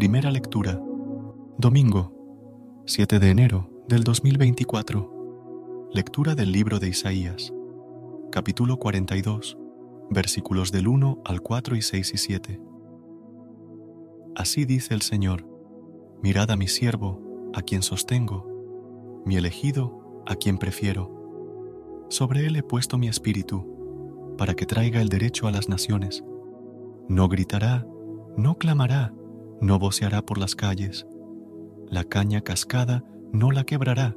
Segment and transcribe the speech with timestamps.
[0.00, 0.80] Primera lectura.
[1.58, 5.88] Domingo, 7 de enero del 2024.
[5.92, 7.52] Lectura del libro de Isaías.
[8.32, 9.58] Capítulo 42,
[10.08, 12.60] versículos del 1 al 4 y 6 y 7.
[14.34, 15.46] Así dice el Señor,
[16.22, 17.20] mirad a mi siervo,
[17.52, 22.06] a quien sostengo, mi elegido, a quien prefiero.
[22.08, 26.24] Sobre él he puesto mi espíritu, para que traiga el derecho a las naciones.
[27.06, 27.86] No gritará,
[28.38, 29.12] no clamará,
[29.60, 31.06] no voceará por las calles.
[31.88, 34.16] La caña cascada no la quebrará,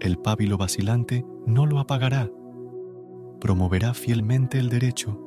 [0.00, 2.30] el pábilo vacilante no lo apagará.
[3.40, 5.20] Promoverá fielmente el derecho,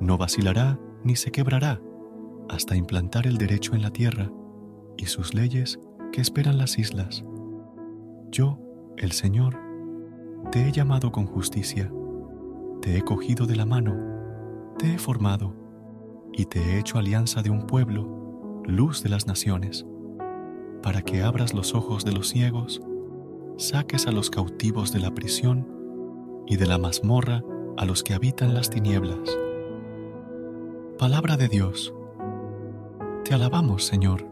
[0.00, 1.80] no vacilará ni se quebrará,
[2.48, 4.30] hasta implantar el derecho en la tierra
[4.96, 5.78] y sus leyes
[6.12, 7.24] que esperan las islas.
[8.30, 8.58] Yo,
[8.96, 9.58] el Señor,
[10.50, 11.92] te he llamado con justicia,
[12.80, 13.94] te he cogido de la mano,
[14.78, 15.54] te he formado
[16.32, 18.20] y te he hecho alianza de un pueblo
[18.64, 19.86] luz de las naciones,
[20.82, 22.80] para que abras los ojos de los ciegos,
[23.56, 25.66] saques a los cautivos de la prisión
[26.46, 27.42] y de la mazmorra
[27.76, 29.18] a los que habitan las tinieblas.
[30.98, 31.94] Palabra de Dios.
[33.24, 34.26] Te alabamos, Señor.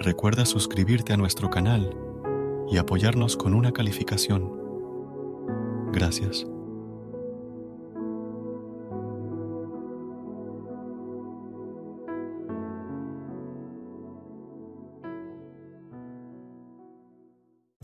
[0.00, 1.94] Recuerda suscribirte a nuestro canal
[2.70, 4.50] y apoyarnos con una calificación.
[5.92, 6.46] Gracias.